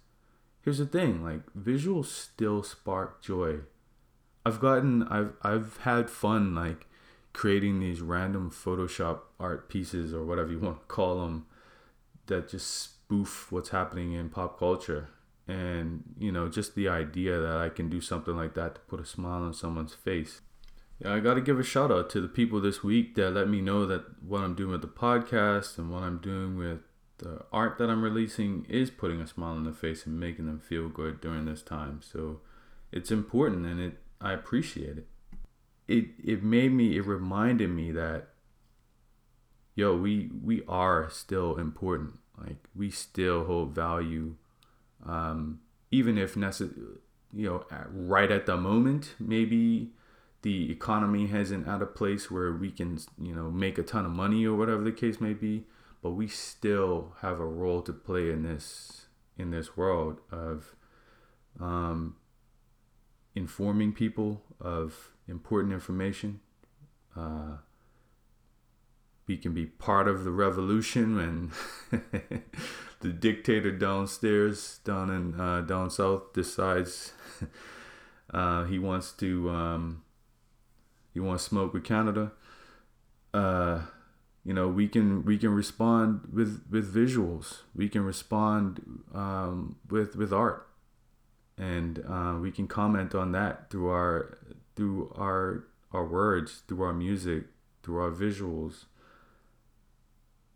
here's 0.62 0.78
the 0.78 0.86
thing 0.86 1.24
like 1.24 1.42
visuals 1.58 2.06
still 2.06 2.64
spark 2.64 3.22
joy. 3.22 3.60
I've 4.46 4.62
gotten 4.62 5.04
i've 5.10 5.34
i've 5.42 5.78
had 5.82 6.10
fun 6.10 6.56
like 6.56 6.88
creating 7.34 7.82
these 7.82 8.00
random 8.00 8.50
photoshop 8.50 9.20
art 9.42 9.68
pieces 9.68 10.14
or 10.14 10.24
whatever 10.24 10.52
you 10.54 10.60
want 10.60 10.80
to 10.80 10.86
call 10.88 11.20
them 11.20 11.48
that 12.28 12.50
just 12.50 12.68
spoof 12.68 13.52
what's 13.52 13.70
happening 13.70 14.14
in 14.14 14.30
pop 14.30 14.58
culture 14.58 15.10
and 15.48 16.04
you 16.18 16.32
know 16.32 16.50
just 16.50 16.76
the 16.76 16.88
idea 16.90 17.40
that 17.40 17.58
i 17.58 17.70
can 17.70 17.90
do 17.90 18.02
something 18.02 18.36
like 18.36 18.54
that 18.54 18.76
to 18.76 18.82
put 18.82 19.00
a 19.00 19.06
smile 19.06 19.42
on 19.42 19.54
someone's 19.54 19.94
face 19.94 20.42
yeah, 21.00 21.14
I 21.14 21.20
got 21.20 21.36
to 21.36 21.42
give 21.42 21.60
a 21.60 21.64
shout 21.64 21.92
out 21.92 22.10
to 22.12 22.22
the 22.22 22.28
people 22.28 22.60
this 22.60 22.84
week 22.84 23.16
that 23.16 23.32
let 23.32 23.48
me 23.48 23.62
know 23.62 23.86
that 23.86 24.24
what 24.24 24.42
I'm 24.42 24.56
doing 24.56 24.72
with 24.72 24.82
the 24.82 24.88
podcast 24.88 25.78
and 25.78 25.92
what 25.92 26.04
I'm 26.04 26.18
doing 26.18 26.58
with 26.58 26.80
the 27.20 27.46
art 27.52 27.78
that 27.78 27.90
I'm 27.90 28.04
releasing 28.04 28.66
is 28.68 28.90
putting 28.90 29.22
a 29.22 29.28
smile 29.28 29.54
on 29.54 29.64
their 29.64 29.74
face 29.74 30.06
and 30.06 30.20
making 30.20 30.48
them 30.48 30.60
feel 30.60 30.90
good 30.90 31.22
during 31.22 31.46
this 31.46 31.62
time. 31.62 32.02
So 32.02 32.42
it's 32.92 33.12
important 33.12 33.66
and 33.66 33.80
it 33.80 33.98
I 34.20 34.34
appreciate 34.34 34.98
it. 34.98 35.08
It 35.88 36.06
it 36.24 36.44
made 36.44 36.74
me 36.74 36.98
it 36.98 37.06
reminded 37.06 37.70
me 37.70 37.92
that 37.92 38.30
yo, 39.76 39.96
we 39.96 40.32
we 40.44 40.64
are 40.68 41.10
still 41.12 41.58
important. 41.58 42.18
Like 42.40 42.58
we 42.76 42.90
still 42.90 43.46
hold 43.46 43.76
value 43.76 44.36
um 45.06 45.60
even 45.92 46.18
if 46.18 46.36
necessary 46.36 46.76
you 47.34 47.48
know 47.48 47.66
right 47.92 48.32
at 48.32 48.46
the 48.46 48.58
moment 48.58 49.16
maybe 49.20 49.92
the 50.44 50.72
economy 50.72 51.28
hasn't 51.28 51.68
at 51.68 51.82
a 51.82 51.86
place 51.86 52.32
where 52.32 52.54
we 52.54 52.72
can 52.72 53.00
you 53.22 53.36
know 53.36 53.50
make 53.52 53.78
a 53.78 53.84
ton 53.84 54.06
of 54.06 54.12
money 54.12 54.46
or 54.46 54.56
whatever 54.56 54.84
the 54.84 54.92
case 54.92 55.20
may 55.20 55.34
be 55.34 55.66
but 56.02 56.12
we 56.12 56.28
still 56.28 57.14
have 57.22 57.40
a 57.40 57.46
role 57.46 57.82
to 57.82 57.92
play 57.92 58.30
in 58.30 58.44
this 58.44 59.08
in 59.38 59.52
this 59.52 59.76
world 59.76 60.20
of 60.32 60.76
um, 61.60 62.16
informing 63.36 63.94
people 63.94 64.42
of 64.60 65.12
important 65.28 65.74
information. 65.74 66.40
Uh, 67.16 67.58
we 69.28 69.38
can 69.38 69.54
be 69.54 69.66
part 69.66 70.08
of 70.08 70.24
the 70.24 70.32
revolution 70.32 71.16
when 71.16 71.52
the 73.02 73.10
dictator 73.10 73.72
downstairs, 73.72 74.80
down 74.84 75.10
in 75.10 75.40
uh, 75.40 75.62
down 75.62 75.90
south, 75.90 76.34
decides 76.34 77.14
uh, 78.34 78.66
he 78.66 78.80
wants 78.80 79.12
to 79.14 79.50
um, 79.50 80.04
he 81.14 81.20
wants 81.20 81.44
smoke 81.44 81.74
with 81.74 81.84
Canada. 81.84 82.32
Uh, 83.34 83.82
you 84.44 84.54
know 84.54 84.68
we 84.68 84.88
can 84.88 85.26
we 85.26 85.38
can 85.38 85.50
respond 85.50 86.22
with 86.32 86.64
with 86.70 86.94
visuals. 86.94 87.62
We 87.76 87.90
can 87.90 88.04
respond 88.04 89.04
um, 89.14 89.78
with 89.90 90.16
with 90.16 90.34
art. 90.34 90.68
And 91.60 92.06
uh, 92.08 92.38
we 92.40 92.52
can 92.52 92.68
comment 92.68 93.16
on 93.16 93.32
that 93.32 93.72
through 93.72 93.90
our 93.90 94.38
through 94.76 95.12
our 95.18 95.66
our 95.92 96.06
words 96.06 96.62
through 96.68 96.84
our 96.84 96.94
music 96.94 97.46
through 97.82 97.98
our 97.98 98.12
visuals 98.12 98.86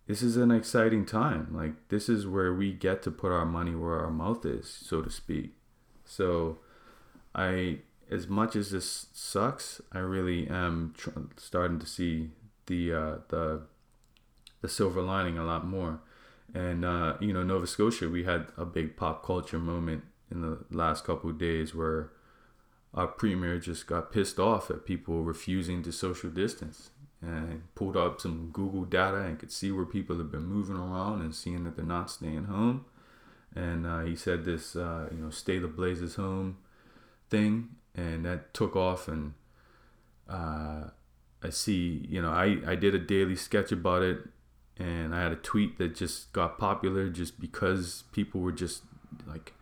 this 0.07 0.21
is 0.21 0.37
an 0.37 0.51
exciting 0.51 1.05
time. 1.05 1.47
Like 1.51 1.73
this 1.89 2.09
is 2.09 2.27
where 2.27 2.53
we 2.53 2.73
get 2.73 3.01
to 3.03 3.11
put 3.11 3.31
our 3.31 3.45
money 3.45 3.75
where 3.75 3.99
our 3.99 4.11
mouth 4.11 4.45
is 4.45 4.67
so 4.67 5.01
to 5.01 5.09
speak. 5.09 5.51
So 6.05 6.59
i 7.33 7.79
as 8.09 8.27
much 8.27 8.57
as 8.57 8.71
this 8.71 9.07
sucks 9.13 9.79
i 9.93 9.97
really 9.99 10.45
am 10.49 10.93
tr- 10.97 11.11
starting 11.37 11.79
to 11.79 11.85
see 11.85 12.29
the 12.65 12.93
uh, 12.93 13.15
the 13.29 13.61
the 14.61 14.69
silver 14.69 15.01
lining 15.01 15.37
a 15.37 15.43
lot 15.43 15.65
more. 15.65 15.99
And 16.53 16.85
uh, 16.85 17.15
you 17.19 17.33
know, 17.33 17.43
Nova 17.43 17.67
Scotia, 17.67 18.09
we 18.09 18.23
had 18.23 18.47
a 18.57 18.65
big 18.65 18.95
pop 18.95 19.25
culture 19.25 19.59
moment 19.59 20.03
in 20.29 20.41
the 20.41 20.59
last 20.69 21.03
couple 21.03 21.29
of 21.29 21.37
days 21.37 21.73
where 21.75 22.11
our 22.93 23.07
premier 23.07 23.57
just 23.57 23.87
got 23.87 24.11
pissed 24.11 24.39
off 24.39 24.69
at 24.69 24.85
people 24.85 25.23
refusing 25.23 25.81
to 25.83 25.91
social 25.91 26.29
distance 26.29 26.91
and 27.21 27.63
pulled 27.75 27.95
up 27.95 28.19
some 28.19 28.49
Google 28.51 28.83
data 28.83 29.17
and 29.17 29.37
could 29.39 29.51
see 29.51 29.71
where 29.71 29.85
people 29.85 30.17
have 30.17 30.31
been 30.31 30.45
moving 30.45 30.75
around 30.75 31.21
and 31.21 31.35
seeing 31.35 31.63
that 31.65 31.75
they're 31.75 31.85
not 31.85 32.09
staying 32.09 32.45
home. 32.45 32.85
And 33.55 33.85
uh, 33.85 34.01
he 34.01 34.15
said 34.15 34.45
this, 34.45 34.75
uh, 34.75 35.09
you 35.11 35.17
know, 35.17 35.29
stay 35.29 35.59
the 35.59 35.67
blazes 35.67 36.15
home 36.15 36.57
thing, 37.29 37.69
and 37.93 38.25
that 38.25 38.53
took 38.53 38.75
off. 38.75 39.07
And 39.07 39.33
uh, 40.29 40.85
I 41.43 41.49
see, 41.49 42.05
you 42.09 42.21
know, 42.21 42.31
I, 42.31 42.57
I 42.65 42.75
did 42.75 42.95
a 42.95 42.99
daily 42.99 43.35
sketch 43.35 43.71
about 43.71 44.03
it 44.03 44.19
and 44.81 45.13
I 45.13 45.21
had 45.21 45.31
a 45.31 45.37
tweet 45.37 45.77
that 45.77 45.95
just 45.95 46.31
got 46.33 46.57
popular 46.57 47.09
just 47.09 47.39
because 47.39 48.03
people 48.11 48.41
were 48.41 48.51
just 48.51 48.83
like 49.27 49.53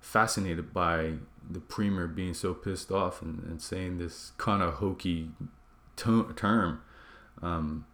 fascinated 0.00 0.72
by 0.72 1.14
the 1.48 1.60
premier 1.60 2.06
being 2.06 2.34
so 2.34 2.54
pissed 2.54 2.90
off 2.90 3.22
and, 3.22 3.42
and 3.44 3.60
saying 3.60 3.98
this 3.98 4.32
kind 4.38 4.62
of 4.62 4.74
hokey 4.74 5.30
term. 6.00 6.80
Um, 7.42 7.86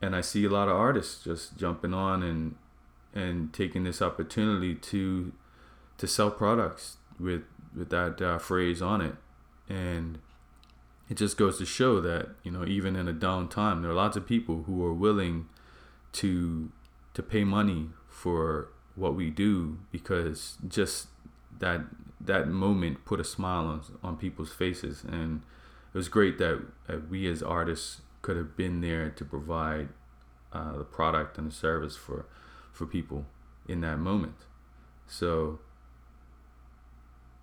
and 0.00 0.14
I 0.14 0.20
see 0.20 0.44
a 0.44 0.50
lot 0.50 0.68
of 0.68 0.76
artists 0.76 1.24
just 1.24 1.56
jumping 1.56 1.94
on 1.94 2.22
and 2.22 2.56
and 3.14 3.52
taking 3.52 3.84
this 3.84 4.02
opportunity 4.02 4.74
to 4.74 5.32
to 5.98 6.06
sell 6.06 6.30
products 6.30 6.98
with 7.18 7.42
with 7.74 7.90
that 7.90 8.20
uh, 8.20 8.38
phrase 8.38 8.82
on 8.82 9.00
it, 9.00 9.14
and 9.68 10.18
it 11.08 11.16
just 11.16 11.36
goes 11.36 11.58
to 11.58 11.66
show 11.66 12.00
that 12.00 12.30
you 12.42 12.50
know 12.50 12.64
even 12.66 12.96
in 12.96 13.08
a 13.08 13.12
down 13.12 13.48
time, 13.48 13.82
there 13.82 13.90
are 13.90 13.94
lots 13.94 14.16
of 14.16 14.26
people 14.26 14.64
who 14.64 14.84
are 14.84 14.92
willing 14.92 15.48
to 16.12 16.70
to 17.14 17.22
pay 17.22 17.44
money 17.44 17.88
for 18.08 18.68
what 18.94 19.14
we 19.14 19.30
do 19.30 19.78
because 19.92 20.56
just 20.66 21.08
that 21.58 21.80
that 22.20 22.48
moment 22.48 23.04
put 23.04 23.20
a 23.20 23.24
smile 23.24 23.66
on 23.66 23.82
on 24.02 24.16
people's 24.16 24.52
faces 24.52 25.04
and 25.04 25.42
it 25.96 25.98
was 25.98 26.10
great 26.10 26.36
that, 26.36 26.60
that 26.86 27.08
we 27.08 27.26
as 27.26 27.42
artists 27.42 28.02
could 28.20 28.36
have 28.36 28.54
been 28.54 28.82
there 28.82 29.08
to 29.08 29.24
provide 29.24 29.88
uh, 30.52 30.76
the 30.76 30.84
product 30.84 31.38
and 31.38 31.50
the 31.50 31.54
service 31.54 31.96
for 31.96 32.26
for 32.70 32.84
people 32.84 33.24
in 33.66 33.80
that 33.80 33.96
moment 33.96 34.44
so 35.06 35.58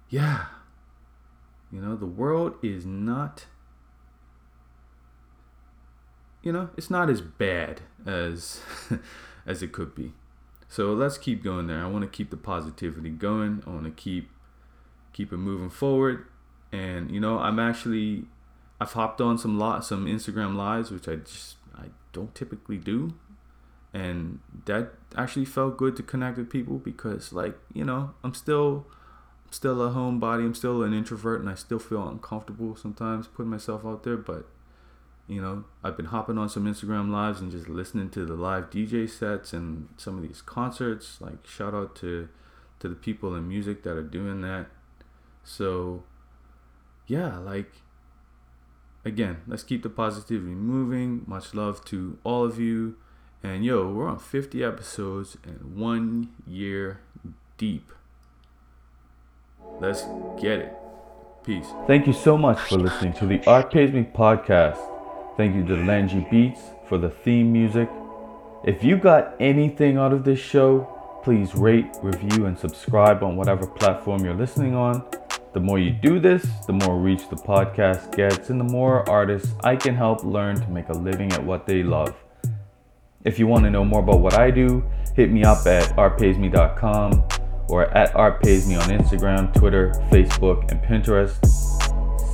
yeah 0.09 0.45
you 1.71 1.81
know 1.81 1.95
the 1.95 2.05
world 2.05 2.53
is 2.61 2.85
not 2.85 3.47
you 6.43 6.51
know 6.51 6.69
it's 6.77 6.91
not 6.91 7.09
as 7.09 7.21
bad 7.21 7.81
as 8.05 8.61
as 9.47 9.63
it 9.63 9.71
could 9.71 9.95
be 9.95 10.13
so 10.73 10.91
let's 10.91 11.19
keep 11.19 11.43
going 11.43 11.67
there. 11.67 11.83
I 11.83 11.87
want 11.87 12.01
to 12.01 12.09
keep 12.09 12.31
the 12.31 12.37
positivity 12.37 13.11
going. 13.11 13.61
I 13.67 13.69
want 13.69 13.83
to 13.83 13.91
keep 13.91 14.31
keep 15.13 15.31
it 15.31 15.37
moving 15.37 15.69
forward. 15.69 16.25
And 16.71 17.11
you 17.11 17.19
know, 17.19 17.37
I'm 17.37 17.59
actually 17.59 18.25
I've 18.79 18.93
hopped 18.93 19.21
on 19.21 19.37
some 19.37 19.57
lot 19.59 19.85
some 19.85 20.05
Instagram 20.05 20.55
lives, 20.55 20.91
which 20.91 21.07
I 21.07 21.15
just 21.15 21.57
I 21.75 21.85
don't 22.11 22.33
typically 22.35 22.77
do. 22.77 23.13
And 23.93 24.39
that 24.65 24.93
actually 25.15 25.45
felt 25.45 25.77
good 25.77 25.95
to 25.97 26.03
connect 26.03 26.37
with 26.37 26.49
people 26.49 26.79
because 26.79 27.31
like, 27.31 27.55
you 27.73 27.85
know, 27.85 28.13
I'm 28.23 28.33
still 28.33 28.87
I'm 29.45 29.53
still 29.53 29.81
a 29.81 29.91
homebody, 29.91 30.45
I'm 30.45 30.55
still 30.55 30.81
an 30.81 30.93
introvert 30.93 31.41
and 31.41 31.49
I 31.49 31.55
still 31.55 31.79
feel 31.79 32.07
uncomfortable 32.07 32.75
sometimes 32.75 33.27
putting 33.27 33.51
myself 33.51 33.85
out 33.85 34.03
there, 34.03 34.17
but 34.17 34.47
you 35.27 35.41
know, 35.41 35.63
I've 35.83 35.95
been 35.95 36.07
hopping 36.07 36.37
on 36.37 36.49
some 36.49 36.65
Instagram 36.65 37.09
lives 37.09 37.39
and 37.39 37.51
just 37.51 37.69
listening 37.69 38.09
to 38.09 38.25
the 38.25 38.33
live 38.33 38.69
DJ 38.69 39.09
sets 39.09 39.53
and 39.53 39.87
some 39.95 40.17
of 40.17 40.23
these 40.23 40.41
concerts. 40.41 41.21
Like 41.21 41.45
shout 41.47 41.73
out 41.73 41.95
to 41.97 42.29
to 42.79 42.89
the 42.89 42.95
people 42.95 43.35
in 43.35 43.47
music 43.47 43.83
that 43.83 43.95
are 43.95 44.03
doing 44.03 44.41
that. 44.41 44.67
So 45.43 46.03
yeah, 47.07 47.37
like 47.37 47.71
again, 49.05 49.41
let's 49.47 49.63
keep 49.63 49.83
the 49.83 49.89
positivity 49.89 50.53
moving. 50.53 51.23
Much 51.27 51.53
love 51.53 51.83
to 51.85 52.17
all 52.23 52.45
of 52.45 52.59
you. 52.59 52.95
And 53.41 53.65
yo, 53.65 53.91
we're 53.91 54.07
on 54.07 54.19
50 54.19 54.63
episodes 54.63 55.37
and 55.43 55.75
one 55.75 56.29
year 56.47 57.01
deep. 57.57 57.91
Let's 59.79 60.03
get 60.39 60.59
it. 60.59 60.73
Peace. 61.43 61.67
Thank 61.87 62.07
you 62.07 62.13
so 62.13 62.37
much 62.37 62.59
for 62.59 62.77
listening 62.77 63.11
to 63.13 63.25
the 63.25 63.43
Art 63.45 63.71
Pays 63.71 63.91
Me 63.91 64.03
podcast. 64.03 64.79
Thank 65.35 65.55
you 65.55 65.65
to 65.65 65.83
Langy 65.83 66.25
Beats 66.31 66.61
for 66.87 66.97
the 66.97 67.09
theme 67.09 67.51
music. 67.51 67.89
If 68.63 68.81
you 68.81 68.97
got 68.97 69.35
anything 69.41 69.97
out 69.97 70.13
of 70.13 70.23
this 70.23 70.39
show, 70.39 70.87
please 71.21 71.53
rate, 71.53 71.87
review, 72.01 72.45
and 72.45 72.57
subscribe 72.57 73.23
on 73.23 73.35
whatever 73.35 73.67
platform 73.67 74.23
you're 74.23 74.35
listening 74.35 74.73
on. 74.73 75.03
The 75.53 75.59
more 75.59 75.77
you 75.77 75.91
do 75.91 76.19
this, 76.19 76.43
the 76.65 76.73
more 76.73 76.97
reach 76.97 77.29
the 77.29 77.35
podcast 77.35 78.15
gets, 78.15 78.49
and 78.49 78.59
the 78.59 78.65
more 78.65 79.07
artists 79.07 79.53
I 79.63 79.75
can 79.75 79.95
help 79.95 80.23
learn 80.23 80.55
to 80.59 80.67
make 80.69 80.89
a 80.89 80.93
living 80.93 81.31
at 81.33 81.43
what 81.43 81.67
they 81.67 81.83
love. 81.83 82.15
If 83.23 83.37
you 83.37 83.45
want 83.45 83.63
to 83.65 83.69
know 83.69 83.85
more 83.85 83.99
about 83.99 84.19
what 84.19 84.33
I 84.33 84.49
do, 84.49 84.83
hit 85.15 85.31
me 85.31 85.43
up 85.43 85.65
at 85.67 85.83
artpaysme.com 85.95 87.23
or 87.69 87.85
at 87.95 88.13
artpaysme 88.13 88.81
on 88.81 88.89
Instagram, 88.89 89.53
Twitter, 89.53 89.91
Facebook, 90.11 90.69
and 90.71 90.81
Pinterest. 90.81 91.39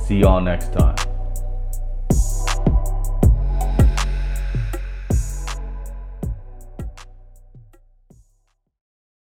See 0.06 0.20
y'all 0.20 0.40
next 0.40 0.72
time. 0.72 1.09